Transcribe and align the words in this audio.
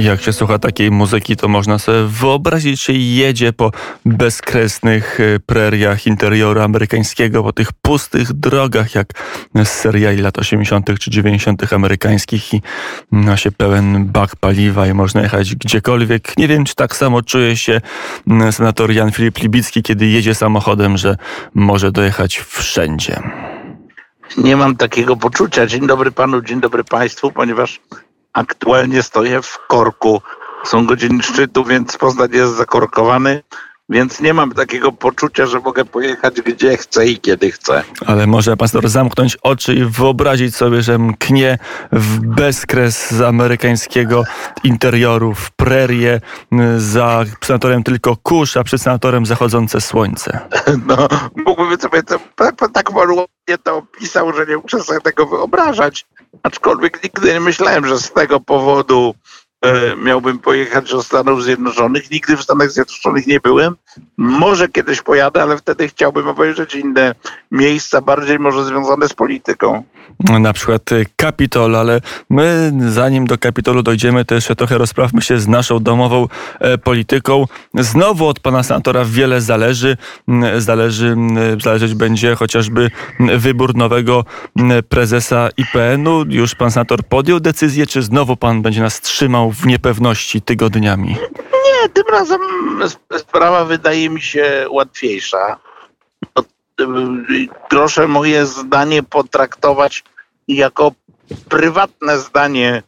Jak 0.00 0.22
się 0.22 0.32
słucha 0.32 0.58
takiej 0.58 0.90
muzyki, 0.90 1.36
to 1.36 1.48
można 1.48 1.78
sobie 1.78 1.98
wyobrazić, 2.04 2.84
że 2.84 2.92
jedzie 2.92 3.52
po 3.52 3.70
bezkresnych 4.04 5.20
e, 5.20 5.40
preriach 5.40 6.06
interioru 6.06 6.60
amerykańskiego, 6.60 7.42
po 7.42 7.52
tych 7.52 7.72
pustych 7.72 8.32
drogach, 8.32 8.94
jak 8.94 9.06
z 9.64 9.68
seriali 9.68 10.22
lat 10.22 10.38
80. 10.38 10.98
czy 10.98 11.10
90. 11.10 11.72
amerykańskich 11.72 12.54
i 12.54 12.62
ma 13.10 13.36
się 13.36 13.52
pełen 13.52 14.04
bak 14.04 14.36
paliwa 14.36 14.86
i 14.86 14.94
można 14.94 15.22
jechać 15.22 15.54
gdziekolwiek. 15.54 16.36
Nie 16.36 16.48
wiem, 16.48 16.64
czy 16.64 16.74
tak 16.74 16.96
samo 16.96 17.22
czuje 17.22 17.56
się 17.56 17.80
senator 18.50 18.92
Jan 18.92 19.12
Filip 19.12 19.38
Libicki, 19.38 19.82
kiedy 19.82 20.06
jedzie 20.06 20.34
samochodem, 20.34 20.96
że 20.96 21.16
może 21.54 21.92
dojechać 21.92 22.38
wszędzie. 22.38 23.20
Nie 24.36 24.56
mam 24.56 24.76
takiego 24.76 25.16
poczucia. 25.16 25.66
Dzień 25.66 25.86
dobry 25.86 26.12
panu, 26.12 26.42
dzień 26.42 26.60
dobry 26.60 26.84
państwu, 26.84 27.32
ponieważ 27.32 27.80
Aktualnie 28.32 29.02
stoję 29.02 29.42
w 29.42 29.58
korku. 29.68 30.22
Są 30.64 30.86
godziny 30.86 31.22
szczytu, 31.22 31.64
więc 31.64 31.96
Poznań 31.96 32.28
jest 32.32 32.56
zakorkowany. 32.56 33.42
Więc 33.90 34.20
nie 34.20 34.34
mam 34.34 34.52
takiego 34.52 34.92
poczucia, 34.92 35.46
że 35.46 35.60
mogę 35.60 35.84
pojechać 35.84 36.40
gdzie 36.40 36.76
chcę 36.76 37.06
i 37.06 37.18
kiedy 37.18 37.50
chcę. 37.52 37.82
Ale 38.06 38.26
może 38.26 38.56
pastor 38.56 38.88
zamknąć 38.88 39.36
oczy 39.42 39.74
i 39.74 39.84
wyobrazić 39.84 40.56
sobie, 40.56 40.82
że 40.82 40.98
mknie 40.98 41.58
w 41.92 42.20
bezkres 42.20 43.10
z 43.10 43.20
amerykańskiego 43.20 44.24
interioru, 44.64 45.34
w 45.34 45.50
prerię, 45.50 46.20
za 46.76 47.24
senatorem 47.44 47.82
tylko 47.82 48.16
kurz, 48.16 48.56
a 48.56 48.64
przed 48.64 48.82
senatorem 48.82 49.26
zachodzące 49.26 49.80
słońce. 49.80 50.40
No, 50.86 51.08
mógłbym 51.46 51.80
sobie 51.80 52.02
to, 52.02 52.20
tak 52.72 52.94
ładnie 53.50 53.58
to 53.64 53.76
opisał, 53.76 54.32
że 54.32 54.46
nie 54.46 54.56
muszę 54.56 54.82
sobie 54.82 55.00
tego 55.00 55.26
wyobrażać. 55.26 56.06
Aczkolwiek 56.42 57.04
nigdy 57.04 57.32
nie 57.32 57.40
myślałem, 57.40 57.86
że 57.86 57.98
z 57.98 58.12
tego 58.12 58.40
powodu 58.40 59.14
miałbym 60.02 60.38
pojechać 60.38 60.90
do 60.90 61.02
Stanów 61.02 61.44
Zjednoczonych. 61.44 62.10
Nigdy 62.10 62.36
w 62.36 62.42
Stanach 62.42 62.70
Zjednoczonych 62.70 63.26
nie 63.26 63.40
byłem. 63.40 63.76
Może 64.16 64.68
kiedyś 64.68 65.02
pojadę, 65.02 65.42
ale 65.42 65.58
wtedy 65.58 65.88
chciałbym 65.88 66.28
obejrzeć 66.28 66.74
inne 66.74 67.14
miejsca, 67.50 68.00
bardziej 68.00 68.38
może 68.38 68.64
związane 68.64 69.08
z 69.08 69.14
polityką 69.14 69.84
na 70.40 70.52
przykład 70.52 70.92
y, 70.92 71.06
Kapitol, 71.16 71.76
ale 71.76 72.00
my 72.30 72.72
zanim 72.88 73.26
do 73.26 73.38
Kapitolu 73.38 73.82
dojdziemy, 73.82 74.24
to 74.24 74.34
jeszcze 74.34 74.56
trochę 74.56 74.78
rozprawmy 74.78 75.22
się 75.22 75.38
z 75.38 75.48
naszą 75.48 75.78
domową 75.78 76.28
e, 76.60 76.78
polityką. 76.78 77.46
Znowu 77.74 78.26
od 78.26 78.40
pana 78.40 78.62
senatora 78.62 79.04
wiele 79.04 79.40
zależy. 79.40 79.96
Mm, 80.28 80.60
zależy 80.60 81.06
mm, 81.06 81.60
zależeć 81.60 81.94
będzie 81.94 82.34
chociażby 82.34 82.90
wybór 83.20 83.74
nowego 83.74 84.24
mm, 84.56 84.82
prezesa 84.82 85.48
IPN-u. 85.56 86.24
Już 86.28 86.54
pan 86.54 86.70
senator 86.70 87.04
podjął 87.04 87.40
decyzję, 87.40 87.86
czy 87.86 88.02
znowu 88.02 88.36
pan 88.36 88.62
będzie 88.62 88.80
nas 88.80 89.00
trzymał 89.00 89.52
w 89.52 89.66
niepewności 89.66 90.42
tygodniami? 90.42 91.16
Nie, 91.66 91.88
tym 91.88 92.04
razem 92.12 92.40
sprawa 93.16 93.64
wydaje 93.64 93.79
mi 94.10 94.20
się 94.20 94.66
łatwiejsza 94.70 95.58
proszę 97.68 98.08
moje 98.08 98.46
zdanie 98.46 99.02
potraktować 99.02 100.04
jako 100.48 100.92
prywatne 101.48 102.18
zdanie 102.18 102.82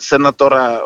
senatora 0.00 0.68
e, 0.68 0.80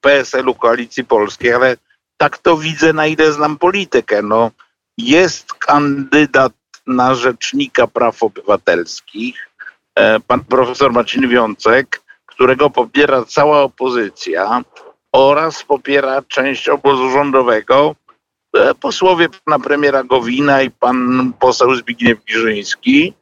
PSL-u 0.00 0.54
Koalicji 0.54 1.04
Polskiej, 1.04 1.52
ale 1.52 1.76
tak 2.16 2.38
to 2.38 2.56
widzę, 2.56 2.92
na 2.92 3.06
ile 3.06 3.32
znam 3.32 3.58
politykę. 3.58 4.22
No, 4.22 4.50
jest 4.98 5.52
kandydat 5.54 6.52
na 6.86 7.14
rzecznika 7.14 7.86
praw 7.86 8.22
obywatelskich, 8.22 9.50
e, 9.94 10.20
pan 10.20 10.44
profesor 10.44 10.92
Marcin 10.92 11.28
Wiącek, 11.28 12.02
którego 12.26 12.70
popiera 12.70 13.24
cała 13.24 13.62
opozycja 13.62 14.62
oraz 15.12 15.62
popiera 15.62 16.22
część 16.22 16.68
obozu 16.68 17.10
rządowego, 17.10 17.94
posłowie 18.80 19.28
pana 19.44 19.58
premiera 19.58 20.04
Gowina 20.04 20.62
i 20.62 20.70
pan 20.70 21.32
poseł 21.40 21.74
Zbigniew 21.74 22.24
Giżyński 22.24 23.14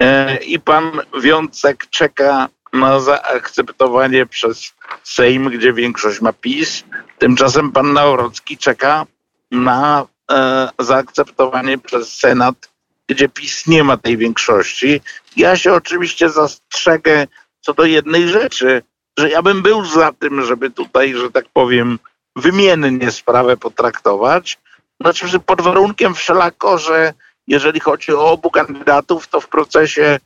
e, 0.00 0.36
i 0.36 0.60
pan 0.60 0.90
Wiącek 1.22 1.86
czeka 1.90 2.48
na 2.72 3.00
zaakceptowanie 3.00 4.26
przez 4.26 4.72
Sejm, 5.02 5.50
gdzie 5.50 5.72
większość 5.72 6.20
ma 6.20 6.32
PiS. 6.32 6.84
Tymczasem 7.18 7.72
pan 7.72 7.92
Nawrocki 7.92 8.58
czeka 8.58 9.06
na 9.50 10.06
e, 10.30 10.68
zaakceptowanie 10.78 11.78
przez 11.78 12.12
Senat, 12.18 12.70
gdzie 13.08 13.28
PiS 13.28 13.66
nie 13.66 13.84
ma 13.84 13.96
tej 13.96 14.16
większości. 14.16 15.00
Ja 15.36 15.56
się 15.56 15.72
oczywiście 15.72 16.30
zastrzegę 16.30 17.26
co 17.60 17.74
do 17.74 17.84
jednej 17.84 18.28
rzeczy, 18.28 18.82
że 19.18 19.30
ja 19.30 19.42
bym 19.42 19.62
był 19.62 19.84
za 19.84 20.12
tym, 20.12 20.44
żeby 20.44 20.70
tutaj, 20.70 21.14
że 21.14 21.30
tak 21.30 21.44
powiem, 21.52 21.98
wymiennie 22.36 23.10
sprawę 23.10 23.56
potraktować, 23.56 24.58
znaczy, 25.00 25.40
pod 25.40 25.60
warunkiem 25.60 26.14
wszelako, 26.14 26.78
że 26.78 27.12
jeżeli 27.46 27.80
chodzi 27.80 28.12
o 28.12 28.30
obu 28.30 28.50
kandydatów, 28.50 29.28
to 29.28 29.40
w 29.40 29.48
procesie 29.48 30.18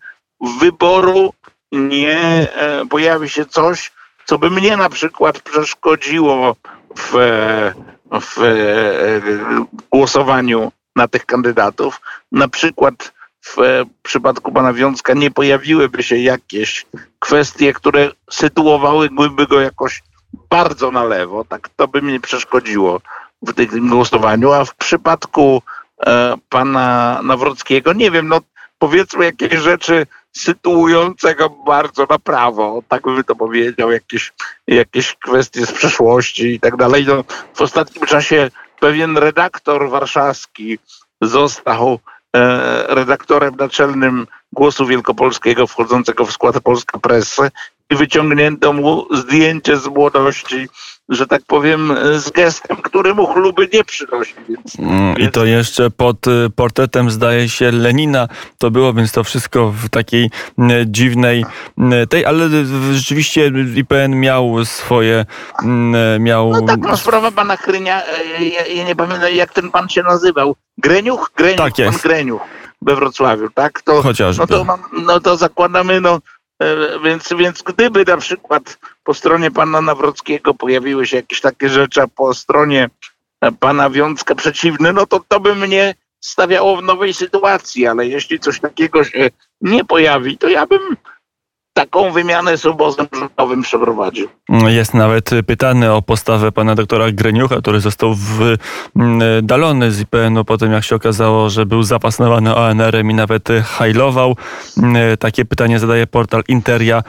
wyboru 0.61 1.35
nie 1.73 2.19
e, 2.19 2.87
pojawi 2.87 3.29
się 3.29 3.47
coś, 3.47 3.93
co 4.27 4.39
by 4.39 4.51
mnie 4.51 4.77
na 4.77 4.89
przykład 4.89 5.41
przeszkodziło 5.41 6.57
w, 6.99 7.13
w 8.21 8.37
głosowaniu 9.93 10.73
na 10.97 11.09
tych 11.09 11.27
kandydatów. 11.27 12.01
Na 12.33 12.49
przykład 12.49 13.13
w 13.47 13.57
przypadku 14.03 14.53
pana 14.53 14.73
Wiązka 14.73 15.15
nie 15.15 15.31
pojawiłyby 15.31 16.03
się 16.03 16.17
jakieś 16.17 16.87
kwestie, 17.19 17.73
które 17.73 18.11
sytuowałyby 18.31 19.47
go 19.47 19.61
jakoś 19.61 20.03
bardzo 20.51 20.91
na 20.91 21.05
lewo, 21.05 21.45
tak 21.45 21.69
to 21.77 21.89
by 21.89 22.03
mnie 22.03 22.21
przeszkodziło 22.21 23.01
w 23.47 23.55
tym 23.55 23.89
głosowaniu, 23.89 24.53
a 24.53 24.65
w 24.65 24.75
przypadku 24.75 25.63
e, 26.07 26.35
pana 26.49 27.21
Nawrockiego, 27.23 27.93
nie 27.93 28.11
wiem, 28.11 28.29
no 28.29 28.41
powiedzmy 28.79 29.25
jakieś 29.25 29.55
rzeczy 29.61 30.07
sytuujące 30.33 31.35
go 31.35 31.51
bardzo 31.51 32.07
na 32.11 32.19
prawo, 32.19 32.83
tak 32.89 33.03
bym 33.03 33.25
to 33.25 33.37
powiedział, 33.37 33.93
jakieś, 33.93 34.33
jakieś 34.67 35.15
kwestie 35.15 35.67
z 35.67 35.73
przeszłości 35.73 36.47
i 36.47 36.61
tak 36.61 36.77
dalej. 36.77 37.05
No, 37.07 37.25
w 37.55 37.61
ostatnim 37.61 38.07
czasie 38.07 38.51
pewien 38.81 39.17
redaktor 39.17 39.91
warszawski 39.91 40.79
został 41.21 41.99
e, 42.37 42.95
redaktorem 42.95 43.57
naczelnym 43.57 44.27
Głosu 44.53 44.87
Wielkopolskiego 44.87 45.67
wchodzącego 45.67 46.27
w 46.27 46.33
skład 46.33 46.61
Polska 46.61 46.99
Press 46.99 47.41
i 47.91 47.97
wyciągnięto 47.97 48.73
mu 48.73 49.07
zdjęcie 49.15 49.77
z 49.77 49.87
młodości 49.87 50.69
że 51.09 51.27
tak 51.27 51.43
powiem, 51.47 51.93
z 52.15 52.31
gestem, 52.31 52.77
który 52.77 53.15
mu 53.15 53.27
chluby 53.27 53.69
nie 53.73 53.85
przynosi. 53.85 54.35
Więc, 54.49 54.79
mm, 54.79 55.19
I 55.19 55.31
to 55.31 55.45
jeszcze 55.45 55.91
pod 55.91 56.27
y, 56.27 56.51
portretem, 56.57 57.11
zdaje 57.11 57.49
się, 57.49 57.71
Lenina 57.71 58.29
to 58.59 58.71
było, 58.71 58.93
więc 58.93 59.13
to 59.13 59.25
wszystko 59.25 59.71
w 59.71 59.89
takiej 59.89 60.31
mm, 60.59 60.93
dziwnej 60.93 61.45
mm, 61.79 62.09
tej, 62.09 62.27
ale 62.27 62.49
rzeczywiście 62.93 63.53
IPN 63.75 64.21
miał 64.21 64.65
swoje, 64.65 65.27
miał... 66.21 66.51
No 66.51 66.63
tak, 66.63 66.81
no 66.81 66.97
sprawa 66.97 67.31
pana 67.31 67.57
Krynia, 67.57 68.03
e, 68.05 68.45
ja, 68.45 68.67
ja 68.67 68.85
nie 68.85 68.97
pamiętam 68.97 69.35
jak 69.35 69.53
ten 69.53 69.71
pan 69.71 69.89
się 69.89 70.03
nazywał. 70.03 70.57
Greniuch? 70.79 71.31
Greniuch, 71.37 71.59
tak 71.59 71.79
jest. 71.79 72.03
pan 72.03 72.11
Greniuch 72.11 72.43
we 72.85 72.95
Wrocławiu, 72.95 73.51
tak? 73.55 73.83
To, 73.83 74.03
Chociażby. 74.03 74.45
No 74.51 74.65
to, 74.65 74.79
no 74.93 75.21
to 75.21 75.37
zakładamy, 75.37 76.01
no 76.01 76.19
więc, 77.05 77.29
więc 77.39 77.63
gdyby 77.63 78.05
na 78.05 78.17
przykład 78.17 78.79
po 79.05 79.15
stronie 79.15 79.51
pana 79.51 79.81
Nawrockiego 79.81 80.55
pojawiły 80.55 81.07
się 81.07 81.17
jakieś 81.17 81.41
takie 81.41 81.69
rzeczy, 81.69 82.03
a 82.03 82.09
po 82.09 82.35
stronie 82.35 82.91
e, 83.41 83.53
pana 83.53 83.91
Wiązka 83.91 84.35
przeciwny, 84.35 84.93
no 84.93 85.07
to 85.07 85.21
to 85.29 85.41
by 85.41 85.55
mnie 85.55 85.95
stawiało 86.21 86.77
w 86.77 86.83
nowej 86.83 87.15
sytuacji, 87.15 87.87
ale 87.87 88.07
jeśli 88.07 88.41
coś 88.41 88.61
takiego 88.61 89.05
się 89.05 89.31
nie 89.61 89.85
pojawi, 89.85 90.39
to 90.39 90.49
ja 90.49 90.67
bym 90.67 90.97
taką 91.75 92.13
wymianę 92.13 92.59
z 92.59 92.67
obozem 92.67 93.07
rządowym 93.19 93.63
przeprowadził. 93.63 94.29
Jest 94.67 94.95
nawet 94.95 95.31
pytany 95.47 95.93
o 95.93 96.03
postawę 96.03 96.53
pana 96.53 96.75
doktora 96.75 97.13
Greniucha, 97.13 97.57
który 97.57 97.81
został 97.81 98.15
wydalony 98.15 99.93
z 99.93 100.01
IPN-u 100.01 100.45
po 100.45 100.59
tym, 100.59 100.73
jak 100.73 100.85
się 100.85 100.97
okazało, 100.97 101.51
że 101.51 101.67
był 101.67 101.83
zapasnowany 101.83 102.55
ONR-em 102.55 103.11
i 103.11 103.15
nawet 103.15 103.49
hajlował. 103.65 104.37
Takie 105.19 105.45
pytanie 105.45 105.79
zadaje 105.79 106.07
portal 106.07 106.43
Interia 106.49 107.03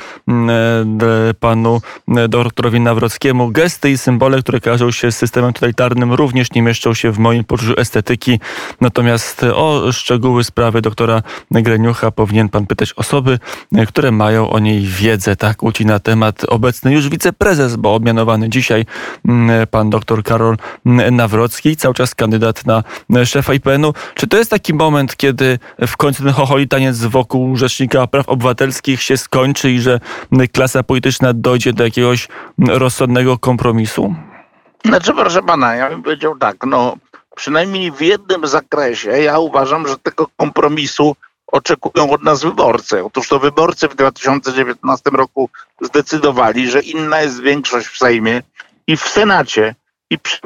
panu 1.39 1.81
doktorowi 2.29 2.79
Nawrockiemu. 2.79 3.51
Gesty 3.51 3.91
i 3.91 3.97
symbole, 3.97 4.41
które 4.41 4.59
kojarzą 4.59 4.91
się 4.91 5.11
z 5.11 5.17
systemem 5.17 5.53
totalitarnym 5.53 6.13
również 6.13 6.51
nie 6.51 6.61
mieszczą 6.61 6.93
się 6.93 7.11
w 7.11 7.19
moim 7.19 7.43
poczuciu 7.43 7.73
estetyki. 7.77 8.39
Natomiast 8.81 9.43
o 9.43 9.91
szczegóły 9.91 10.43
sprawy 10.43 10.81
doktora 10.81 11.21
Greniucha 11.51 12.11
powinien 12.11 12.49
pan 12.49 12.67
pytać 12.67 12.93
osoby, 12.93 13.39
które 13.87 14.11
mają 14.11 14.54
o 14.55 14.59
niej 14.59 14.81
wiedzę, 14.81 15.35
tak 15.35 15.57
kłóci 15.57 15.85
na 15.85 15.99
temat 15.99 16.43
obecny 16.47 16.93
już 16.93 17.09
wiceprezes, 17.09 17.75
bo 17.75 17.95
obmianowany 17.95 18.49
dzisiaj 18.49 18.85
mm, 19.25 19.67
pan 19.67 19.89
dr 19.89 20.23
Karol 20.23 20.57
Nawrocki, 21.11 21.75
cały 21.75 21.93
czas 21.93 22.15
kandydat 22.15 22.65
na 22.65 22.83
szefa 23.25 23.53
IPN-u. 23.53 23.93
Czy 24.15 24.27
to 24.27 24.37
jest 24.37 24.51
taki 24.51 24.73
moment, 24.73 25.15
kiedy 25.15 25.59
w 25.87 25.97
końcu 25.97 26.23
ten 26.23 26.31
chocholitaniec 26.33 26.97
wokół 26.97 27.57
Rzecznika 27.57 28.07
Praw 28.07 28.29
Obywatelskich 28.29 29.01
się 29.01 29.17
skończy 29.17 29.71
i 29.71 29.79
że 29.79 29.99
klasa 30.53 30.83
polityczna 30.83 31.33
dojdzie 31.33 31.73
do 31.73 31.83
jakiegoś 31.83 32.27
rozsądnego 32.67 33.37
kompromisu? 33.37 34.15
Znaczy, 34.85 35.13
proszę 35.13 35.43
pana, 35.43 35.75
ja 35.75 35.89
bym 35.89 36.03
powiedział 36.03 36.37
tak, 36.37 36.55
no 36.67 36.97
przynajmniej 37.35 37.91
w 37.91 38.01
jednym 38.01 38.47
zakresie 38.47 39.09
ja 39.09 39.39
uważam, 39.39 39.87
że 39.87 39.97
tego 39.97 40.27
kompromisu 40.37 41.15
oczekują 41.47 42.09
od 42.11 42.23
nas 42.23 42.43
wyborcy. 42.43 43.03
Otóż 43.03 43.27
to 43.27 43.39
wyborcy 43.39 43.87
w 43.87 43.95
2019 43.95 45.09
roku 45.09 45.49
zdecydowali, 45.81 46.69
że 46.69 46.81
inna 46.81 47.21
jest 47.21 47.41
większość 47.41 47.87
w 47.87 47.97
Sejmie 47.97 48.41
i 48.87 48.97
w 48.97 49.07
Senacie 49.07 49.75
i 50.09 50.19
przy, 50.19 50.39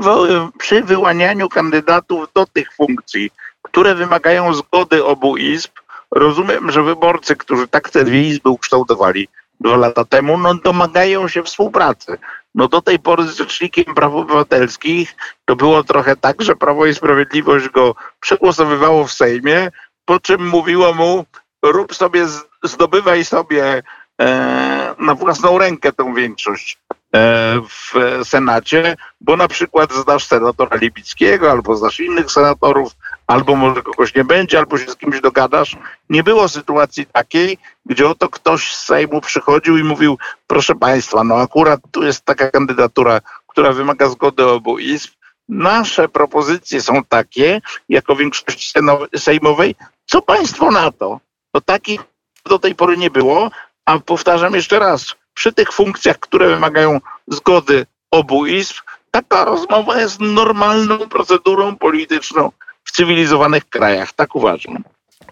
przy 0.60 0.84
wyłanianiu 0.84 1.50
kandydatów 1.50 2.28
do 2.34 2.46
tych 2.46 2.74
funkcji, 2.74 3.32
które 3.62 3.96
wymagają 3.96 4.54
zgody 4.54 5.06
obu 5.06 5.38
izb, 5.38 5.72
rozumiem, 6.12 6.72
że 6.72 6.84
wyborcy, 6.84 7.36
którzy 7.36 7.68
tak 7.68 7.90
te 7.90 8.04
dwie 8.04 8.24
izby 8.24 8.50
ukształtowali 8.50 9.28
dwa 9.60 9.78
lata 9.78 10.06
temu, 10.06 10.38
no 10.38 10.56
domagają 10.56 11.28
się 11.28 11.44
współpracy. 11.44 12.18
No 12.56 12.68
do 12.68 12.82
tej 12.82 13.00
pory 13.00 13.24
z 13.24 13.38
Rzecznikiem 13.38 13.96
Praw 13.96 14.14
Obywatelskich 14.14 15.16
to 15.46 15.56
było 15.56 15.84
trochę 15.84 16.16
tak, 16.16 16.42
że 16.42 16.56
Prawo 16.56 16.86
i 16.86 16.96
Sprawiedliwość 16.96 17.70
go 17.70 17.96
przegłosowywało 18.20 19.08
w 19.08 19.12
Sejmie, 19.12 19.72
po 20.10 20.20
czym 20.20 20.48
mówiło 20.48 20.94
mu 20.94 21.26
rób 21.64 21.96
sobie, 21.96 22.28
zdobywaj 22.64 23.26
sobie 23.26 23.84
e, 24.22 24.96
na 25.00 25.16
własną 25.16 25.58
rękę 25.58 25.94
tą 25.94 26.14
większość 26.14 26.78
e, 27.16 27.62
w 27.62 27.94
Senacie, 28.24 28.98
bo 29.22 29.38
na 29.38 29.48
przykład 29.48 29.94
zdasz 29.94 30.26
senatora 30.26 30.78
Libickiego, 30.78 31.52
albo 31.52 31.76
zdasz 31.76 32.00
innych 32.00 32.32
senatorów, 32.32 32.92
albo 33.28 33.56
może 33.56 33.82
kogoś 33.82 34.16
nie 34.16 34.24
będzie, 34.24 34.60
albo 34.60 34.78
się 34.78 34.92
z 34.92 34.96
kimś 34.96 35.22
dogadasz. 35.22 35.78
Nie 36.10 36.24
było 36.24 36.50
sytuacji 36.50 37.06
takiej, 37.06 37.58
gdzie 37.86 38.08
oto 38.08 38.30
ktoś 38.30 38.76
z 38.76 38.86
Sejmu 38.86 39.22
przychodził 39.22 39.78
i 39.78 39.84
mówił, 39.84 40.18
proszę 40.48 40.76
Państwa, 40.76 41.24
no 41.24 41.36
akurat 41.36 41.80
tu 41.92 42.04
jest 42.04 42.26
taka 42.26 42.52
kandydatura, 42.52 43.22
która 43.48 43.72
wymaga 43.74 44.10
zgody 44.10 44.46
obu 44.46 44.80
izb. 44.80 45.12
Nasze 45.50 46.10
propozycje 46.10 46.82
są 46.82 47.04
takie, 47.04 47.62
jako 47.90 48.16
większości 48.16 48.72
sejmowej. 49.16 49.76
Co 50.12 50.22
Państwo 50.22 50.72
na 50.72 50.92
to? 50.92 51.20
To 51.52 51.62
takich 51.62 52.02
do 52.50 52.60
tej 52.60 52.76
pory 52.76 52.98
nie 52.98 53.10
było, 53.10 53.50
a 53.86 54.00
powtarzam 54.00 54.54
jeszcze 54.54 54.80
raz, 54.80 55.16
przy 55.34 55.54
tych 55.54 55.72
funkcjach, 55.72 56.20
które 56.20 56.50
wymagają 56.50 57.00
zgody 57.28 57.86
obu 58.12 58.46
izb, 58.46 58.76
taka 59.12 59.46
rozmowa 59.46 60.00
jest 60.00 60.20
normalną 60.20 60.98
procedurą 60.98 61.76
polityczną 61.76 62.52
w 62.84 62.92
cywilizowanych 62.92 63.70
krajach. 63.70 64.14
Tak 64.14 64.36
uważam. 64.36 64.84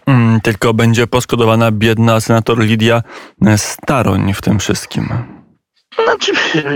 Mm, 0.06 0.40
tylko 0.40 0.74
będzie 0.74 1.06
poszkodowana 1.06 1.70
biedna 1.70 2.20
senator 2.20 2.58
Lidia 2.58 3.02
Staroń 3.56 4.34
w 4.34 4.42
tym 4.42 4.58
wszystkim. 4.58 5.08
Znaczy, 6.04 6.32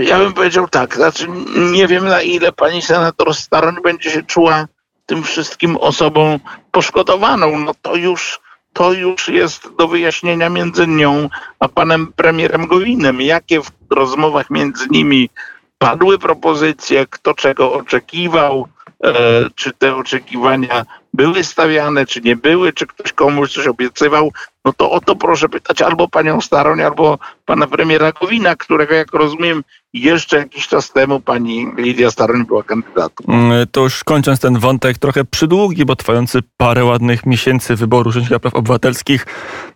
ja 0.09 0.19
bym 0.19 0.33
powiedział 0.33 0.67
tak, 0.67 0.95
znaczy 0.95 1.27
nie 1.71 1.87
wiem 1.87 2.05
na 2.05 2.21
ile 2.21 2.51
pani 2.51 2.81
senator 2.81 3.35
Staroń 3.35 3.75
będzie 3.83 4.11
się 4.11 4.23
czuła 4.23 4.67
tym 5.05 5.23
wszystkim 5.23 5.77
osobą 5.77 6.39
poszkodowaną. 6.71 7.59
No 7.59 7.71
to 7.81 7.95
już, 7.95 8.39
to 8.73 8.93
już 8.93 9.27
jest 9.27 9.75
do 9.75 9.87
wyjaśnienia 9.87 10.49
między 10.49 10.87
nią 10.87 11.29
a 11.59 11.67
panem 11.67 12.13
premierem 12.13 12.67
Gowinem. 12.67 13.21
Jakie 13.21 13.61
w 13.61 13.71
rozmowach 13.89 14.49
między 14.49 14.87
nimi 14.89 15.29
padły 15.77 16.19
propozycje, 16.19 17.05
kto 17.09 17.33
czego 17.33 17.73
oczekiwał, 17.73 18.67
e, 19.03 19.13
czy 19.55 19.71
te 19.71 19.95
oczekiwania 19.95 20.85
były 21.13 21.43
stawiane, 21.43 22.05
czy 22.05 22.21
nie 22.21 22.35
były, 22.35 22.73
czy 22.73 22.87
ktoś 22.87 23.13
komuś 23.13 23.53
coś 23.53 23.67
obiecywał, 23.67 24.31
no 24.65 24.73
to 24.73 24.91
o 24.91 25.01
to 25.01 25.15
proszę 25.15 25.49
pytać 25.49 25.81
albo 25.81 26.07
panią 26.07 26.41
Staroń, 26.41 26.81
albo 26.81 27.19
pana 27.45 27.67
premiera 27.67 28.11
Gowina, 28.11 28.55
którego 28.55 28.95
jak 28.95 29.13
rozumiem 29.13 29.63
jeszcze 29.93 30.37
jakiś 30.37 30.67
czas 30.67 30.91
temu 30.91 31.19
pani 31.19 31.67
Lidia 31.77 32.11
Staroń 32.11 32.45
była 32.45 32.63
kandydatką. 32.63 33.33
Mm, 33.33 33.67
to 33.71 33.81
już 33.81 34.03
kończąc 34.03 34.39
ten 34.39 34.59
wątek 34.59 34.97
trochę 34.97 35.25
przydługi, 35.25 35.85
bo 35.85 35.95
trwający 35.95 36.39
parę 36.57 36.85
ładnych 36.85 37.25
miesięcy 37.25 37.75
wyboru 37.75 38.11
Rzecznika 38.11 38.39
Praw 38.39 38.55
Obywatelskich, 38.55 39.25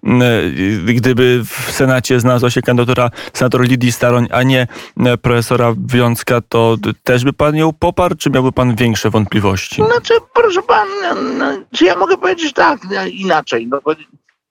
mm, 0.03 0.55
gdyby 0.85 1.43
w 1.45 1.71
Senacie 1.71 2.19
znalazła 2.19 2.49
się 2.49 2.61
kandydatura 2.61 3.09
senator 3.33 3.61
Lidii 3.61 3.91
Staroń, 3.91 4.27
a 4.31 4.43
nie 4.43 4.67
mm, 4.97 5.17
profesora 5.17 5.73
Wiązka, 5.87 6.41
to 6.49 6.77
też 7.03 7.23
by 7.23 7.33
pan 7.33 7.55
ją 7.55 7.73
poparł, 7.73 8.15
czy 8.15 8.29
miałby 8.29 8.51
pan 8.51 8.75
większe 8.75 9.09
wątpliwości? 9.09 9.75
Znaczy, 9.75 10.13
proszę 10.33 10.61
pan, 10.61 10.87
no, 11.27 11.45
czy 11.73 11.85
ja 11.85 11.95
mogę 11.95 12.17
powiedzieć 12.17 12.53
tak, 12.53 12.79
inaczej, 13.11 13.67
no, 13.67 13.79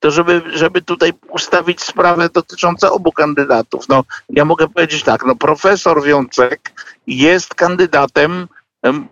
to 0.01 0.11
żeby, 0.11 0.43
żeby 0.55 0.83
tutaj 0.83 1.13
ustawić 1.29 1.83
sprawę 1.83 2.29
dotyczącą 2.33 2.93
obu 2.93 3.13
kandydatów. 3.13 3.89
No, 3.89 4.05
ja 4.31 4.45
mogę 4.45 4.69
powiedzieć 4.69 5.03
tak, 5.03 5.25
no 5.25 5.37
profesor 5.37 6.05
Wiącek 6.05 6.73
jest 7.07 7.55
kandydatem 7.55 8.49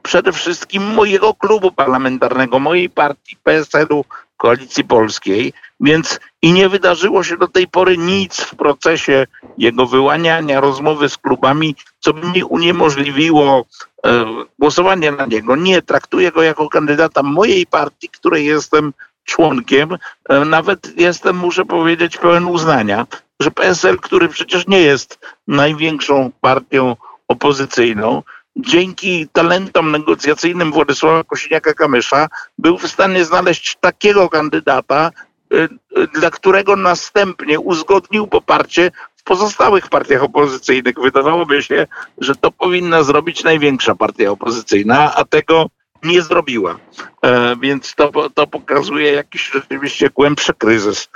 przede 0.02 0.32
wszystkim 0.32 0.82
mojego 0.82 1.34
klubu 1.34 1.72
parlamentarnego, 1.72 2.58
mojej 2.58 2.90
partii 2.90 3.36
PSL-u 3.42 4.04
Koalicji 4.36 4.84
Polskiej, 4.84 5.52
więc 5.80 6.20
i 6.42 6.52
nie 6.52 6.68
wydarzyło 6.68 7.24
się 7.24 7.36
do 7.36 7.48
tej 7.48 7.68
pory 7.68 7.98
nic 7.98 8.40
w 8.40 8.56
procesie 8.56 9.26
jego 9.58 9.86
wyłaniania, 9.86 10.60
rozmowy 10.60 11.08
z 11.08 11.18
klubami, 11.18 11.76
co 12.04 12.12
by 12.12 12.26
mi 12.26 12.44
uniemożliwiło 12.44 13.64
e, 14.06 14.24
głosowanie 14.58 15.12
na 15.12 15.26
niego. 15.26 15.56
Nie, 15.56 15.82
traktuję 15.82 16.32
go 16.32 16.42
jako 16.42 16.68
kandydata 16.68 17.22
mojej 17.22 17.66
partii, 17.66 18.08
której 18.08 18.46
jestem 18.46 18.92
członkiem, 19.24 19.96
e, 20.28 20.44
nawet 20.44 21.00
jestem, 21.00 21.36
muszę 21.36 21.64
powiedzieć, 21.64 22.16
pełen 22.16 22.46
uznania, 22.46 23.06
że 23.40 23.50
PSL, 23.50 23.98
który 23.98 24.28
przecież 24.28 24.66
nie 24.66 24.80
jest 24.80 25.18
największą 25.48 26.30
partią 26.40 26.96
opozycyjną, 27.28 28.22
dzięki 28.56 29.28
talentom 29.32 29.90
negocjacyjnym 29.90 30.72
Władysława 30.72 31.20
Kosiniaka-Kamysza 31.20 32.28
był 32.58 32.78
w 32.78 32.88
stanie 32.88 33.24
znaleźć 33.24 33.76
takiego 33.80 34.28
kandydata, 34.28 35.10
e, 35.52 35.68
dla 36.06 36.30
którego 36.30 36.76
następnie 36.76 37.60
uzgodnił 37.60 38.26
poparcie 38.26 38.90
w 39.24 39.26
pozostałych 39.26 39.88
partiach 39.88 40.22
opozycyjnych. 40.22 40.94
Wydawałoby 41.02 41.62
się, 41.62 41.86
że 42.18 42.34
to 42.34 42.50
powinna 42.50 43.02
zrobić 43.02 43.44
największa 43.44 43.94
partia 43.94 44.30
opozycyjna, 44.30 45.14
a 45.14 45.24
tego 45.24 45.66
nie 46.02 46.22
zrobiła. 46.22 46.78
E, 47.22 47.56
więc 47.56 47.94
to, 47.94 48.30
to 48.34 48.46
pokazuje 48.46 49.12
jakiś 49.12 49.50
rzeczywiście 49.50 50.10
głębszy 50.10 50.54
kryzys 50.54 51.08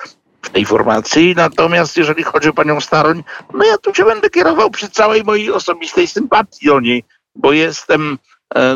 w 0.43 0.50
tej 0.50 0.64
formacji. 0.64 1.34
Natomiast 1.37 1.96
jeżeli 1.96 2.22
chodzi 2.22 2.49
o 2.49 2.52
panią 2.52 2.81
Staroń, 2.81 3.25
no 3.55 3.64
ja 3.64 3.78
tu 3.78 3.94
się 3.94 4.05
będę 4.05 4.31
kierował 4.31 4.70
przy 4.70 4.88
całej 4.90 5.25
mojej 5.25 5.52
osobistej 5.52 6.06
sympatii 6.06 6.66
do 6.66 6.81
niej, 6.81 7.04
bo 7.34 7.52
jestem 7.52 8.19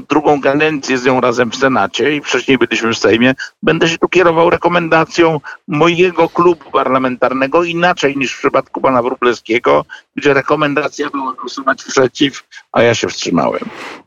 drugą 0.08 0.40
kadencję 0.40 0.98
z 0.98 1.04
nią 1.04 1.20
razem 1.20 1.50
w 1.50 1.56
Senacie 1.56 2.16
i 2.16 2.20
wcześniej 2.20 2.58
byliśmy 2.58 2.92
w 2.92 2.98
Sejmie, 2.98 3.34
będę 3.62 3.88
się 3.88 3.98
tu 3.98 4.08
kierował 4.08 4.50
rekomendacją 4.50 5.40
mojego 5.68 6.28
klubu 6.28 6.70
parlamentarnego 6.70 7.64
inaczej 7.64 8.16
niż 8.16 8.34
w 8.34 8.38
przypadku 8.38 8.80
pana 8.80 9.02
Wróblewskiego, 9.02 9.84
gdzie 10.16 10.34
rekomendacja 10.34 11.10
była 11.10 11.32
głosować 11.32 11.84
przeciw, 11.84 12.44
a 12.72 12.82
ja 12.82 12.94
się 12.94 13.08
wstrzymałem. 13.08 13.62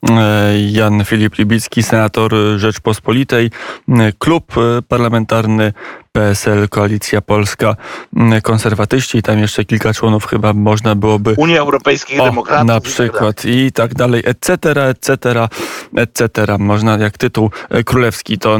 E, 0.09 0.59
Jan 0.71 1.05
Filip 1.05 1.37
Libicki, 1.37 1.83
senator 1.83 2.33
Rzeczpospolitej, 2.57 3.51
klub 4.19 4.53
parlamentarny 4.87 5.73
PSL, 6.15 6.69
Koalicja 6.69 7.21
Polska, 7.21 7.75
konserwatyści 8.43 9.17
i 9.17 9.21
tam 9.21 9.39
jeszcze 9.39 9.65
kilka 9.65 9.93
członów 9.93 10.25
chyba 10.25 10.53
można 10.53 10.95
byłoby... 10.95 11.35
Unia 11.37 11.59
Europejskich 11.59 12.21
o, 12.21 12.25
Demokratów. 12.25 12.67
Na 12.67 12.81
przykład 12.81 13.45
i 13.45 13.71
tak 13.71 13.93
dalej, 13.93 14.23
etc., 14.25 14.57
etc., 14.89 15.47
etc. 15.95 16.57
Można 16.59 16.97
jak 16.97 17.17
tytuł 17.17 17.49
e, 17.69 17.83
królewski 17.83 18.37
to 18.37 18.59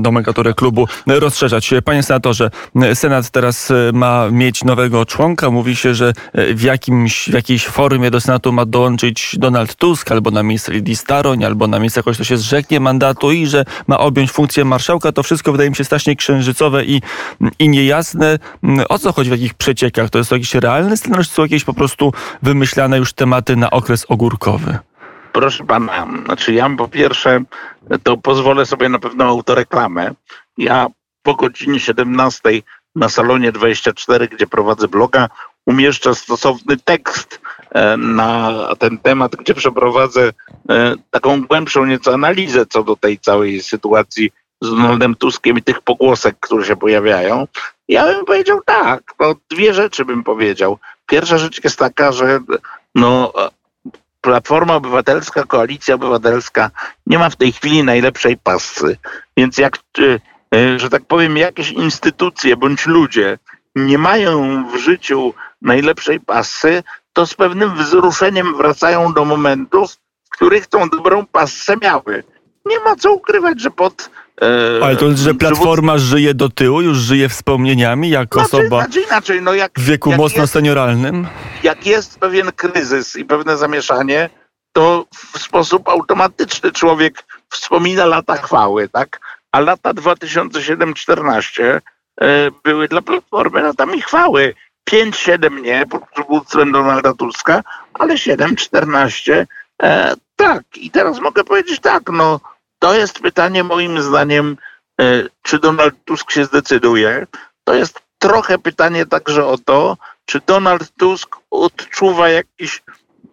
nomenklaturę 0.00 0.54
klubu 0.54 0.88
rozszerzać. 1.06 1.74
Panie 1.84 2.02
senatorze, 2.02 2.50
Senat 2.94 3.30
teraz 3.30 3.70
e, 3.70 3.74
ma 3.92 4.30
mieć 4.30 4.64
nowego 4.64 5.06
członka. 5.06 5.50
Mówi 5.50 5.76
się, 5.76 5.94
że 5.94 6.12
e, 6.33 6.33
w, 6.34 6.62
jakimś, 6.62 7.28
w 7.28 7.32
jakiejś 7.32 7.66
formie 7.66 8.10
do 8.10 8.20
Senatu 8.20 8.52
ma 8.52 8.64
dołączyć 8.64 9.36
Donald 9.38 9.74
Tusk 9.74 10.12
albo 10.12 10.30
na 10.30 10.42
miejsce 10.42 10.72
Lidii 10.72 10.96
Staroń, 10.96 11.44
albo 11.44 11.66
na 11.66 11.78
miejsce 11.78 12.02
kogoś, 12.02 12.16
kto 12.16 12.24
się 12.24 12.36
zrzeknie 12.36 12.80
mandatu 12.80 13.32
i 13.32 13.46
że 13.46 13.64
ma 13.86 13.98
objąć 13.98 14.32
funkcję 14.32 14.64
marszałka. 14.64 15.12
To 15.12 15.22
wszystko 15.22 15.52
wydaje 15.52 15.70
mi 15.70 15.76
się 15.76 15.84
strasznie 15.84 16.16
księżycowe 16.16 16.84
i, 16.84 17.02
i 17.58 17.68
niejasne. 17.68 18.38
O 18.88 18.98
co 18.98 19.12
chodzi 19.12 19.30
w 19.30 19.32
jakich 19.32 19.54
przeciekach? 19.54 20.10
To 20.10 20.18
jest 20.18 20.30
to 20.30 20.36
jakiś 20.36 20.54
realny 20.54 20.96
scenariusz, 20.96 21.28
czy 21.28 21.34
są 21.34 21.42
jakieś 21.42 21.64
po 21.64 21.74
prostu 21.74 22.12
wymyślane 22.42 22.98
już 22.98 23.12
tematy 23.12 23.56
na 23.56 23.70
okres 23.70 24.06
ogórkowy? 24.08 24.78
Proszę 25.32 25.64
pana, 25.64 26.06
znaczy 26.24 26.52
ja 26.52 26.70
po 26.78 26.88
pierwsze 26.88 27.40
to 28.02 28.16
pozwolę 28.16 28.66
sobie 28.66 28.88
na 28.88 28.98
pewną 28.98 29.24
autoreklamę. 29.24 30.10
Ja 30.58 30.86
po 31.22 31.34
godzinie 31.34 31.80
17 31.80 32.40
na 32.94 33.08
salonie 33.08 33.52
24, 33.52 34.28
gdzie 34.28 34.46
prowadzę 34.46 34.88
bloga, 34.88 35.28
umieszczę 35.66 36.14
stosowny 36.14 36.76
tekst 36.84 37.40
e, 37.70 37.96
na 37.96 38.52
ten 38.78 38.98
temat, 38.98 39.36
gdzie 39.36 39.54
przeprowadzę 39.54 40.32
e, 40.68 40.94
taką 41.10 41.42
głębszą 41.42 41.84
nieco 41.84 42.14
analizę 42.14 42.66
co 42.66 42.82
do 42.82 42.96
tej 42.96 43.18
całej 43.18 43.62
sytuacji 43.62 44.30
z 44.60 44.70
Donaldem 44.70 45.14
Tuskiem 45.14 45.58
i 45.58 45.62
tych 45.62 45.80
pogłosek, 45.80 46.36
które 46.40 46.64
się 46.64 46.76
pojawiają. 46.76 47.46
Ja 47.88 48.04
bym 48.04 48.24
powiedział 48.24 48.60
tak, 48.64 49.02
no 49.20 49.34
dwie 49.50 49.74
rzeczy 49.74 50.04
bym 50.04 50.24
powiedział. 50.24 50.78
Pierwsza 51.06 51.38
rzecz 51.38 51.64
jest 51.64 51.78
taka, 51.78 52.12
że 52.12 52.40
no, 52.94 53.32
Platforma 54.20 54.74
Obywatelska, 54.74 55.42
Koalicja 55.42 55.94
Obywatelska 55.94 56.70
nie 57.06 57.18
ma 57.18 57.30
w 57.30 57.36
tej 57.36 57.52
chwili 57.52 57.84
najlepszej 57.84 58.36
pasy. 58.36 58.96
Więc 59.36 59.58
jak, 59.58 59.78
że 60.76 60.90
tak 60.90 61.04
powiem, 61.04 61.36
jakieś 61.36 61.70
instytucje 61.70 62.56
bądź 62.56 62.86
ludzie 62.86 63.38
nie 63.74 63.98
mają 63.98 64.64
w 64.68 64.76
życiu 64.76 65.34
najlepszej 65.62 66.20
pasy, 66.20 66.82
to 67.12 67.26
z 67.26 67.34
pewnym 67.34 67.74
wzruszeniem 67.74 68.56
wracają 68.56 69.12
do 69.12 69.24
momentów, 69.24 69.92
w 70.24 70.28
których 70.28 70.66
tą 70.66 70.88
dobrą 70.88 71.26
passę 71.26 71.76
miały. 71.82 72.24
Nie 72.66 72.80
ma 72.80 72.96
co 72.96 73.12
ukrywać, 73.12 73.60
że 73.60 73.70
pod 73.70 74.10
E, 74.42 74.84
Ale 74.84 74.96
to, 74.96 75.16
że 75.16 75.34
Platforma 75.34 75.98
żyje 75.98 76.34
do 76.34 76.48
tyłu, 76.48 76.80
już 76.80 76.98
żyje 76.98 77.28
wspomnieniami 77.28 78.10
jako 78.10 78.40
znaczy, 78.40 78.56
osoba 78.56 78.80
znaczy 78.80 79.00
inaczej, 79.00 79.42
no 79.42 79.54
jak, 79.54 79.72
w 79.76 79.84
wieku 79.84 80.10
jak 80.10 80.18
mocno 80.18 80.40
jest, 80.40 80.52
senioralnym? 80.52 81.26
Jak 81.62 81.86
jest 81.86 82.18
pewien 82.18 82.52
kryzys 82.52 83.16
i 83.16 83.24
pewne 83.24 83.56
zamieszanie, 83.56 84.30
to 84.72 85.06
w 85.34 85.38
sposób 85.38 85.88
automatyczny 85.88 86.72
człowiek 86.72 87.24
wspomina 87.50 88.06
lata 88.06 88.36
chwały, 88.36 88.88
tak? 88.88 89.20
A 89.52 89.60
lata 89.60 89.92
2007-14 89.92 91.62
e, 91.62 91.80
były 92.64 92.88
dla 92.88 93.02
Platformy 93.02 93.62
latami 93.62 94.02
chwały. 94.02 94.54
5-7 94.90 95.62
nie, 95.62 95.86
pod 95.86 96.02
przywództwem 96.14 96.72
Donalda 96.72 97.14
Tuska, 97.14 97.62
ale 97.94 98.14
7-14 98.14 99.46
e, 99.82 100.14
tak. 100.36 100.62
I 100.76 100.90
teraz 100.90 101.20
mogę 101.20 101.44
powiedzieć 101.44 101.80
tak, 101.80 102.02
no 102.12 102.40
to 102.78 102.94
jest 102.94 103.20
pytanie 103.20 103.64
moim 103.64 104.02
zdaniem, 104.02 104.56
e, 105.00 105.04
czy 105.42 105.58
Donald 105.58 105.94
Tusk 106.04 106.30
się 106.30 106.44
zdecyduje. 106.44 107.26
To 107.64 107.74
jest 107.74 108.00
trochę 108.18 108.58
pytanie 108.58 109.06
także 109.06 109.46
o 109.46 109.58
to, 109.58 109.96
czy 110.24 110.40
Donald 110.46 110.92
Tusk 110.98 111.36
odczuwa 111.50 112.28
jakiś 112.28 112.82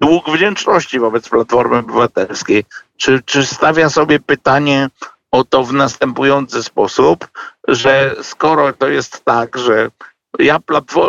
dług 0.01 0.29
wdzięczności 0.29 0.99
wobec 0.99 1.29
Platformy 1.29 1.77
Obywatelskiej. 1.77 2.65
Czy, 2.97 3.21
czy 3.25 3.45
stawia 3.45 3.89
sobie 3.89 4.19
pytanie 4.19 4.89
o 5.31 5.43
to 5.43 5.63
w 5.63 5.73
następujący 5.73 6.63
sposób, 6.63 7.27
że 7.67 8.15
skoro 8.21 8.73
to 8.73 8.87
jest 8.87 9.25
tak, 9.25 9.57
że 9.57 9.89
ja 10.39 10.59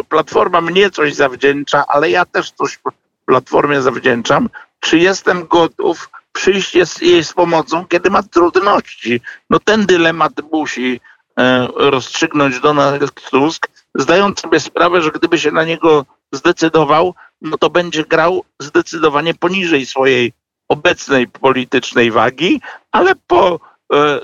platforma 0.08 0.60
mnie 0.60 0.90
coś 0.90 1.14
zawdzięcza, 1.14 1.84
ale 1.88 2.10
ja 2.10 2.24
też 2.24 2.50
coś 2.50 2.78
platformie 3.26 3.82
zawdzięczam, 3.82 4.48
czy 4.80 4.98
jestem 4.98 5.46
gotów 5.46 6.10
przyjść 6.32 6.74
jej 7.02 7.24
z 7.24 7.32
pomocą, 7.32 7.86
kiedy 7.86 8.10
ma 8.10 8.22
trudności. 8.22 9.20
No 9.50 9.58
ten 9.60 9.86
dylemat 9.86 10.32
musi 10.52 11.00
e, 11.38 11.68
rozstrzygnąć 11.76 12.60
Donald 12.60 13.20
Tusk, 13.30 13.68
zdając 13.94 14.40
sobie 14.40 14.60
sprawę, 14.60 15.02
że 15.02 15.10
gdyby 15.10 15.38
się 15.38 15.50
na 15.50 15.64
niego 15.64 16.06
zdecydował, 16.32 17.14
no 17.40 17.58
to 17.58 17.70
będzie 17.70 18.04
grał 18.04 18.44
zdecydowanie 18.60 19.34
poniżej 19.34 19.86
swojej 19.86 20.32
obecnej 20.68 21.28
politycznej 21.28 22.10
wagi, 22.10 22.60
ale 22.92 23.14
po 23.26 23.60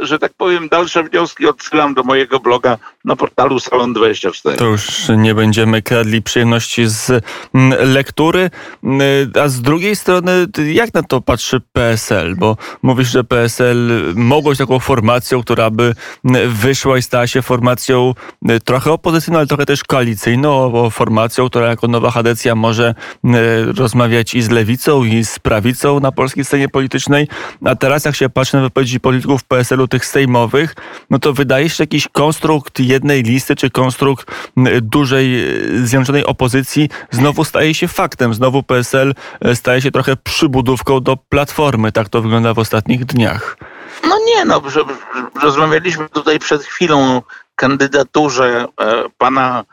że 0.01 0.19
tak 0.19 0.33
powiem, 0.35 0.69
dalsze 0.69 1.05
wnioski 1.05 1.47
odsyłam 1.47 1.95
do 1.95 2.03
mojego 2.03 2.41
bloga 2.41 2.79
na 3.05 3.17
portalu 3.17 3.57
Salon24. 3.57 4.57
To 4.57 4.65
już 4.65 5.09
nie 5.17 5.35
będziemy 5.35 5.83
kradli 5.83 6.23
przyjemności 6.23 6.87
z 6.87 7.25
mm, 7.55 7.93
lektury. 7.93 8.51
Mm, 8.85 9.01
a 9.43 9.49
z 9.49 9.61
drugiej 9.61 9.97
strony, 9.97 10.47
jak 10.73 10.95
na 10.95 11.03
to 11.03 11.21
patrzy 11.21 11.61
PSL? 11.73 12.37
Bo 12.37 12.57
mówisz, 12.83 13.09
że 13.11 13.25
PSL 13.25 14.13
mogło 14.15 14.51
być 14.51 14.59
taką 14.59 14.79
formacją, 14.79 15.43
która 15.43 15.71
by 15.71 15.95
mm, 16.25 16.51
wyszła 16.51 16.99
i 16.99 17.03
stała 17.03 17.27
się 17.27 17.43
formacją 17.43 18.15
trochę 18.65 18.93
opozycyjną, 18.93 19.39
ale 19.39 19.47
trochę 19.47 19.67
też 19.67 19.85
koalicyjną, 19.85 20.73
formacją, 20.91 21.49
która 21.49 21.69
jako 21.69 21.89
nowa 21.89 22.13
kadencja 22.13 22.55
może 22.55 22.95
rozmawiać 23.77 24.35
i 24.35 24.43
z 24.43 24.51
lewicą, 24.51 25.05
i 25.05 25.25
z 25.25 25.39
prawicą 25.39 26.01
na 26.01 26.13
polskiej 26.13 26.45
scenie 26.45 26.69
politycznej. 26.69 27.29
A 27.65 27.75
teraz, 27.75 28.05
jak 28.05 28.17
się 28.17 28.29
patrzy 28.29 28.57
na 28.57 28.63
wypowiedzi 28.63 29.01
polityków 29.01 29.45
PSL, 29.45 29.58
PSL-u 29.59 29.89
tych 29.89 30.07
sejmowych, 30.07 30.75
no 31.11 31.19
to 31.19 31.33
wydaje 31.33 31.69
się, 31.69 31.75
że 31.75 31.83
jakiś 31.83 32.09
konstrukt 32.09 32.81
jednej 32.81 33.23
listy, 33.23 33.57
czy 33.57 33.71
konstrukt 33.71 34.27
dużej 34.83 35.27
e, 35.41 35.87
zjednoczonej 35.87 36.25
opozycji 36.25 36.89
znowu 37.11 37.45
staje 37.45 37.75
się 37.75 37.89
faktem. 37.89 38.35
Znowu 38.35 38.63
PSL 38.63 39.15
e, 39.41 39.57
staje 39.57 39.81
się 39.83 39.91
trochę 39.91 40.17
przybudówką 40.17 41.01
do 41.01 41.17
Platformy. 41.17 41.93
Tak 41.93 42.09
to 42.09 42.23
wygląda 42.23 42.55
w 42.55 42.59
ostatnich 42.59 43.05
dniach. 43.05 43.57
No 44.09 44.19
nie, 44.27 44.45
no, 44.45 44.63
rozmawialiśmy 45.43 46.09
tutaj 46.09 46.39
przed 46.39 46.63
chwilą 46.63 47.17
o 47.17 47.23
kandydaturze 47.55 48.67
e, 48.81 49.05
pana 49.19 49.65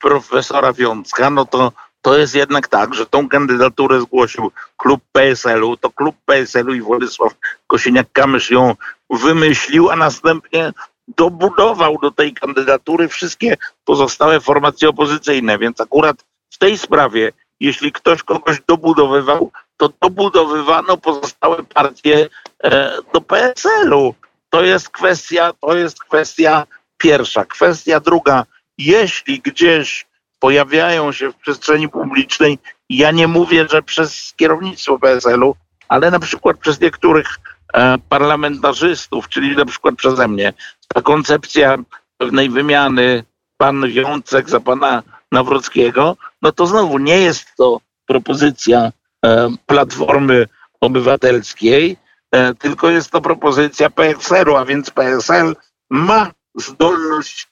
profesora 0.00 0.72
Wiącka, 0.72 1.30
no 1.30 1.44
to 1.44 1.72
to 2.02 2.18
jest 2.18 2.34
jednak 2.34 2.68
tak, 2.68 2.94
że 2.94 3.06
tą 3.06 3.28
kandydaturę 3.28 4.00
zgłosił 4.00 4.50
klub 4.76 5.00
PSL-u, 5.12 5.76
to 5.76 5.90
klub 5.90 6.16
PSL-u 6.26 6.74
i 6.74 6.80
Władysław 6.80 7.34
Kosiniak-Kamysz 7.72 8.52
ją 8.52 8.74
wymyślił, 9.10 9.90
a 9.90 9.96
następnie 9.96 10.72
dobudował 11.08 11.98
do 12.02 12.10
tej 12.10 12.34
kandydatury 12.34 13.08
wszystkie 13.08 13.56
pozostałe 13.84 14.40
formacje 14.40 14.88
opozycyjne. 14.88 15.58
Więc 15.58 15.80
akurat 15.80 16.24
w 16.50 16.58
tej 16.58 16.78
sprawie, 16.78 17.32
jeśli 17.60 17.92
ktoś 17.92 18.22
kogoś 18.22 18.60
dobudowywał, 18.66 19.50
to 19.76 19.92
dobudowywano 20.00 20.96
pozostałe 20.96 21.62
partie 21.62 22.28
e, 22.64 22.92
do 23.14 23.20
PSL-u. 23.20 24.14
To 24.50 24.62
jest 24.62 24.90
kwestia, 24.90 25.52
to 25.60 25.76
jest 25.76 26.04
kwestia 26.04 26.66
pierwsza. 26.98 27.44
Kwestia 27.44 28.00
druga, 28.00 28.46
jeśli 28.78 29.40
gdzieś 29.40 30.06
pojawiają 30.42 31.12
się 31.12 31.32
w 31.32 31.36
przestrzeni 31.36 31.88
publicznej, 31.88 32.58
ja 32.88 33.10
nie 33.10 33.28
mówię, 33.28 33.66
że 33.70 33.82
przez 33.82 34.34
kierownictwo 34.36 34.98
PSL-u, 34.98 35.56
ale 35.88 36.10
na 36.10 36.18
przykład 36.18 36.58
przez 36.58 36.80
niektórych 36.80 37.26
e, 37.74 37.98
parlamentarzystów, 38.08 39.28
czyli 39.28 39.56
na 39.56 39.64
przykład 39.64 39.94
przeze 39.94 40.28
mnie, 40.28 40.52
ta 40.88 41.02
koncepcja 41.02 41.78
pewnej 42.18 42.50
wymiany 42.50 43.24
pan 43.56 43.88
Wiącek 43.88 44.50
za 44.50 44.60
pana 44.60 45.02
Nawrockiego, 45.32 46.16
no 46.42 46.52
to 46.52 46.66
znowu 46.66 46.98
nie 46.98 47.18
jest 47.18 47.56
to 47.56 47.80
propozycja 48.06 48.92
e, 49.24 49.48
Platformy 49.66 50.46
Obywatelskiej, 50.80 51.96
e, 52.32 52.54
tylko 52.54 52.90
jest 52.90 53.10
to 53.10 53.20
propozycja 53.20 53.90
PSL-u, 53.90 54.56
a 54.56 54.64
więc 54.64 54.90
PSL 54.90 55.56
ma 55.90 56.30
zdolność 56.54 57.48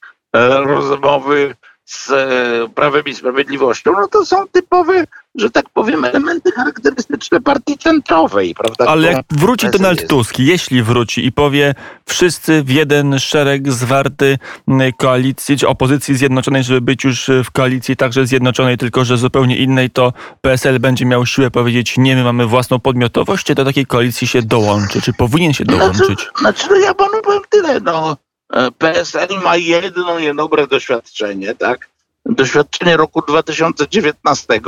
rozmowy 0.63 1.55
z 1.91 2.11
e, 2.11 2.69
Prawem 2.75 3.03
i 3.05 3.15
Sprawiedliwością, 3.15 3.91
no 3.91 4.07
to 4.07 4.25
są 4.25 4.47
typowe, 4.51 5.05
że 5.35 5.49
tak 5.49 5.69
powiem, 5.69 6.05
elementy 6.05 6.51
charakterystyczne 6.51 7.41
partii 7.41 7.77
centrowej, 7.77 8.55
prawda? 8.55 8.85
Ale 8.85 9.11
jak 9.11 9.25
wróci 9.31 9.69
Donald 9.69 9.99
jest. 9.99 10.09
Tusk, 10.09 10.39
jeśli 10.39 10.83
wróci 10.83 11.25
i 11.25 11.31
powie 11.31 11.75
wszyscy 12.05 12.63
w 12.63 12.69
jeden 12.69 13.19
szereg 13.19 13.71
zwarty 13.71 14.37
koalicji, 14.97 15.57
czy 15.57 15.67
opozycji 15.67 16.15
zjednoczonej, 16.15 16.63
żeby 16.63 16.81
być 16.81 17.03
już 17.03 17.29
w 17.45 17.51
koalicji 17.51 17.95
także 17.95 18.27
zjednoczonej, 18.27 18.77
tylko 18.77 19.05
że 19.05 19.17
zupełnie 19.17 19.57
innej, 19.57 19.89
to 19.89 20.13
PSL 20.41 20.79
będzie 20.79 21.05
miał 21.05 21.25
siłę 21.25 21.51
powiedzieć, 21.51 21.97
nie, 21.97 22.15
my 22.15 22.23
mamy 22.23 22.45
własną 22.45 22.79
podmiotowość, 22.79 23.45
czy 23.45 23.55
do 23.55 23.65
takiej 23.65 23.85
koalicji 23.85 24.27
się 24.27 24.41
dołączy, 24.41 25.01
czy 25.01 25.13
powinien 25.13 25.53
się 25.53 25.65
dołączyć? 25.65 26.29
Znaczy, 26.39 26.63
znaczy 26.63 26.81
ja 26.81 26.93
panu 26.93 27.21
powiem 27.23 27.41
tyle, 27.49 27.79
no 27.79 28.17
E, 28.21 28.30
PSL 28.77 29.41
ma 29.43 29.57
jedno 29.57 30.19
niedobre 30.19 30.67
doświadczenie, 30.67 31.55
tak? 31.55 31.89
Doświadczenie 32.25 32.97
roku 32.97 33.21
2019 33.21 34.61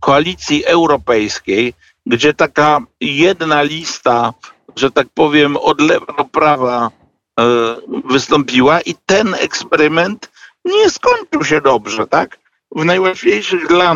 koalicji 0.00 0.64
europejskiej, 0.64 1.74
gdzie 2.06 2.34
taka 2.34 2.80
jedna 3.00 3.62
lista, 3.62 4.32
że 4.76 4.90
tak 4.90 5.06
powiem, 5.14 5.56
od 5.56 5.80
lewa 5.80 6.12
do 6.12 6.24
prawa 6.24 6.90
e, 7.40 7.42
wystąpiła 8.04 8.80
i 8.80 8.94
ten 9.06 9.34
eksperyment 9.34 10.30
nie 10.64 10.90
skończył 10.90 11.44
się 11.44 11.60
dobrze, 11.60 12.06
tak? 12.06 12.38
W 12.70 12.84
najłatwiejszych 12.84 13.68
dla 13.68 13.94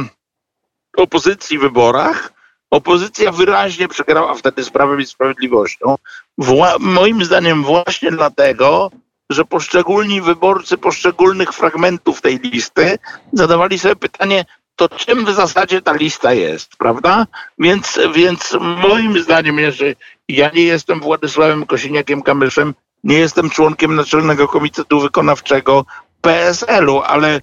opozycji 0.97 1.59
wyborach 1.59 2.33
opozycja 2.71 3.33
wyraźnie 3.33 3.89
przegrała 3.89 4.35
wtedy 4.35 4.65
z 4.65 4.71
Prawem 4.71 5.01
i 5.01 5.07
Sprawiedliwością. 5.07 5.95
Wła 6.39 6.77
moim 6.81 7.25
zdaniem 7.25 7.65
właśnie 7.65 8.11
dlatego, 8.11 8.91
że 9.31 9.45
poszczególni 9.45 10.21
wyborcy 10.21 10.79
poszczególnych 10.79 11.53
fragmentów 11.53 12.21
tej 12.21 12.39
listy 12.39 12.99
zadawali 13.33 13.79
sobie 13.79 13.97
pytanie, 13.97 14.45
to 14.77 14.89
czym 14.89 15.25
w 15.25 15.35
zasadzie 15.35 15.83
ta 15.83 15.93
lista 15.93 16.33
jest, 16.33 16.77
prawda? 16.77 17.27
Więc, 17.59 17.99
więc 18.15 18.57
moim 18.89 19.23
zdaniem, 19.23 19.59
jeżeli 19.59 19.97
ja 20.29 20.51
nie 20.51 20.63
jestem 20.63 21.01
Władysławem 21.01 21.65
Kosiniakiem-Kamyszem, 21.65 22.73
nie 23.05 23.19
jestem 23.19 23.51
członkiem 23.51 23.97
Naczelnego 23.97 24.49
Komitetu 24.49 25.01
Wykonawczego, 25.01 25.85
PSL-u, 26.21 27.01
ale 27.01 27.35
e, 27.35 27.41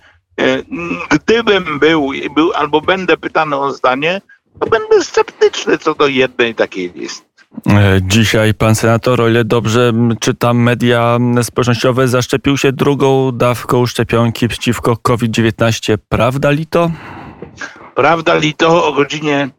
gdybym 1.10 1.80
był, 1.80 2.12
był 2.36 2.54
albo 2.54 2.82
będę 2.82 3.18
pytany 3.18 3.56
o 3.56 3.72
zdanie, 3.72 4.22
to 4.60 4.68
będę 4.68 5.04
sceptyczny 5.04 5.78
co 5.78 5.96
do 5.96 6.08
jednej 6.08 6.56
takiej 6.56 6.92
listy. 6.92 7.27
E, 7.70 8.00
dzisiaj 8.02 8.54
pan 8.54 8.76
senator, 8.76 9.22
o 9.22 9.28
ile 9.28 9.46
dobrze 9.46 9.94
czytam 10.20 10.58
media 10.58 11.18
społecznościowe, 11.44 12.08
zaszczepił 12.08 12.58
się 12.58 12.72
drugą 12.72 13.32
dawką 13.32 13.86
szczepionki 13.86 14.48
przeciwko 14.48 14.98
COVID-19. 14.98 15.98
Prawda 16.10 16.52
li 16.52 16.66
to? 16.66 16.92
Prawda 17.96 18.36
li 18.36 18.54
to 18.54 18.88
o 18.88 18.94
godzinie 18.94 19.50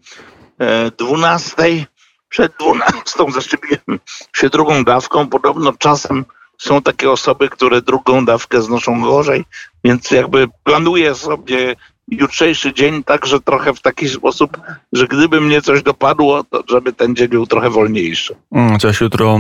12, 0.99 1.87
przed 2.29 2.53
12 2.61 3.25
zaszczepiłem 3.35 4.01
się 4.37 4.49
drugą 4.49 4.85
dawką. 4.85 5.29
Podobno 5.29 5.73
czasem 5.73 6.25
są 6.59 6.83
takie 6.83 7.11
osoby, 7.11 7.49
które 7.49 7.83
drugą 7.83 8.25
dawkę 8.25 8.63
znoszą 8.63 9.01
gorzej, 9.03 9.45
więc 9.85 10.11
jakby 10.11 10.49
planuję 10.65 11.15
sobie 11.15 11.77
jutrzejszy 12.11 12.75
dzień 12.75 13.05
także 13.05 13.41
trochę 13.41 13.75
w 13.75 13.81
taki 13.81 14.09
sposób, 14.09 14.61
że 14.93 15.07
gdyby 15.07 15.41
mnie 15.41 15.63
coś 15.63 15.83
dopadło, 15.83 16.45
to 16.45 16.63
żeby 16.71 16.93
ten 16.93 17.17
dzień 17.17 17.29
był 17.29 17.47
trochę 17.47 17.71
wolniejszy. 17.71 18.37
Chociaż 18.73 19.01
jutro 19.01 19.39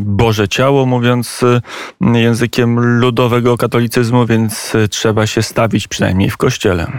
Boże 0.00 0.48
Ciało, 0.48 0.86
mówiąc 0.86 1.40
językiem 2.00 2.98
ludowego 3.00 3.56
katolicyzmu, 3.56 4.26
więc 4.26 4.72
trzeba 4.90 5.26
się 5.26 5.42
stawić 5.42 5.88
przynajmniej 5.88 6.30
w 6.30 6.36
kościele. 6.36 6.92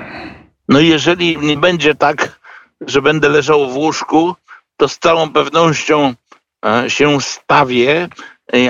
No 0.69 0.79
jeżeli 0.79 1.37
nie 1.37 1.57
będzie 1.57 1.95
tak, 1.95 2.39
że 2.81 3.01
będę 3.01 3.29
leżał 3.29 3.69
w 3.69 3.75
łóżku, 3.75 4.35
to 4.77 4.87
z 4.87 4.99
całą 4.99 5.29
pewnością 5.29 6.13
się 6.87 7.21
stawię. 7.21 8.07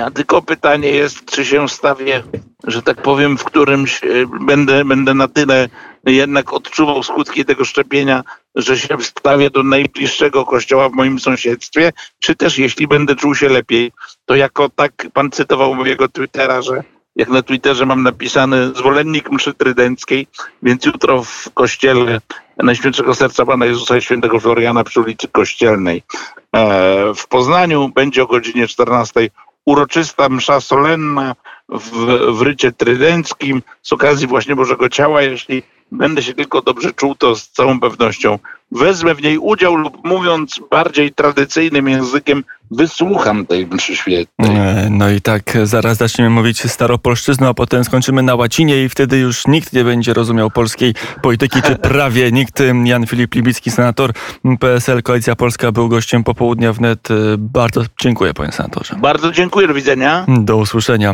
A 0.04 0.10
tylko 0.10 0.42
pytanie 0.42 0.88
jest, 0.88 1.24
czy 1.24 1.44
się 1.44 1.68
stawię, 1.68 2.22
że 2.66 2.82
tak 2.82 3.02
powiem, 3.02 3.38
w 3.38 3.44
którymś 3.44 4.00
będę, 4.40 4.84
będę 4.84 5.14
na 5.14 5.28
tyle 5.28 5.68
jednak 6.06 6.52
odczuwał 6.52 7.02
skutki 7.02 7.44
tego 7.44 7.64
szczepienia, 7.64 8.24
że 8.54 8.78
się 8.78 8.98
wstawię 8.98 9.50
do 9.50 9.62
najbliższego 9.62 10.44
kościoła 10.44 10.88
w 10.88 10.92
moim 10.92 11.20
sąsiedztwie, 11.20 11.92
czy 12.18 12.34
też 12.34 12.58
jeśli 12.58 12.86
będę 12.86 13.16
czuł 13.16 13.34
się 13.34 13.48
lepiej, 13.48 13.92
to 14.26 14.36
jako 14.36 14.68
tak 14.68 14.92
pan 15.12 15.30
cytował 15.30 15.74
mojego 15.74 16.08
Twittera, 16.08 16.62
że 16.62 16.82
jak 17.16 17.28
na 17.28 17.42
Twitterze 17.42 17.86
mam 17.86 18.02
napisany 18.02 18.74
zwolennik 18.74 19.30
mszy 19.30 19.54
trydenckiej, 19.54 20.26
więc 20.62 20.84
jutro 20.84 21.22
w 21.22 21.50
kościele 21.54 22.20
Najświętszego 22.56 23.14
Serca 23.14 23.46
Pana 23.46 23.66
Jezusa 23.66 23.96
i 23.96 24.02
Świętego 24.02 24.40
Floriana 24.40 24.84
przy 24.84 25.00
ulicy 25.00 25.28
Kościelnej 25.28 26.02
w 27.16 27.28
Poznaniu 27.28 27.88
będzie 27.88 28.22
o 28.22 28.26
godzinie 28.26 28.68
14 28.68 29.30
uroczysta 29.64 30.28
msza 30.28 30.60
solenna 30.60 31.34
w, 31.68 31.90
w 32.38 32.42
rycie 32.42 32.72
trydenckim 32.72 33.62
z 33.82 33.92
okazji 33.92 34.26
właśnie 34.26 34.56
Bożego 34.56 34.88
Ciała. 34.88 35.22
Jeśli 35.22 35.62
będę 35.92 36.22
się 36.22 36.34
tylko 36.34 36.62
dobrze 36.62 36.92
czuł, 36.92 37.14
to 37.14 37.36
z 37.36 37.48
całą 37.48 37.80
pewnością 37.80 38.38
wezmę 38.72 39.14
w 39.14 39.22
niej 39.22 39.38
udział 39.38 39.76
lub 39.76 40.04
mówiąc 40.04 40.60
bardziej 40.70 41.12
tradycyjnym 41.12 41.88
językiem, 41.88 42.44
wysłucham 42.70 43.46
tej 43.46 43.66
mszy 43.66 43.96
świętej. 43.96 44.26
No 44.90 45.10
i 45.10 45.20
tak 45.20 45.58
zaraz 45.64 45.96
zaczniemy 45.96 46.30
mówić 46.30 46.70
staropolszczyzną, 46.70 47.48
a 47.48 47.54
potem 47.54 47.84
skończymy 47.84 48.22
na 48.22 48.34
łacinie 48.34 48.84
i 48.84 48.88
wtedy 48.88 49.18
już 49.18 49.46
nikt 49.46 49.72
nie 49.72 49.84
będzie 49.84 50.14
rozumiał 50.14 50.50
polskiej 50.50 50.94
polityki, 51.22 51.62
czy 51.62 51.76
prawie 51.90 52.32
nikt. 52.32 52.62
Jan 52.84 53.06
Filip 53.06 53.34
Libicki, 53.34 53.70
senator 53.70 54.12
PSL, 54.60 55.02
Koalicja 55.02 55.36
Polska, 55.36 55.72
był 55.72 55.88
gościem 55.88 56.24
popołudnia 56.24 56.72
wnet. 56.72 57.08
Bardzo 57.38 57.82
dziękuję 58.00 58.34
panie 58.34 58.52
senatorze. 58.52 58.94
Bardzo 58.98 59.32
dziękuję, 59.32 59.68
do 59.68 59.74
widzenia. 59.74 60.26
Do 60.28 60.56
usłyszenia. 60.56 61.06